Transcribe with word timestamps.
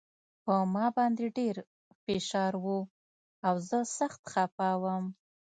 په 0.43 0.53
ما 0.73 0.85
باندې 0.97 1.25
ډېر 1.37 1.55
فشار 2.03 2.53
و 2.63 2.65
او 3.47 3.55
زه 3.69 3.79
سخت 3.97 4.21
خپه 4.33 4.69
وم 4.81 5.05